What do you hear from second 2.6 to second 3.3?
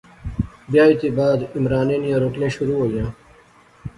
ہوئیاں